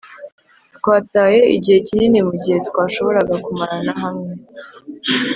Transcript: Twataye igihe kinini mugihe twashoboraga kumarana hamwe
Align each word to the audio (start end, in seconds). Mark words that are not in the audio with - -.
Twataye 0.75 1.39
igihe 1.55 1.77
kinini 1.87 2.19
mugihe 2.27 2.57
twashoboraga 2.67 3.35
kumarana 3.45 3.93
hamwe 4.01 4.31